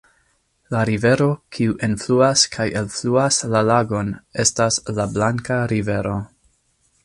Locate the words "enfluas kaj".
1.87-2.67